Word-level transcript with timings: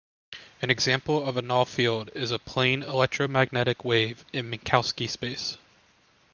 An 0.63 0.71
example 0.71 1.29
of 1.29 1.37
a 1.37 1.43
null 1.43 1.63
field 1.65 2.09
is 2.15 2.31
a 2.31 2.39
plane 2.39 2.81
electromagnetic 2.81 3.85
wave 3.85 4.25
in 4.33 4.49
Minkowski 4.49 5.07
space. 5.07 5.59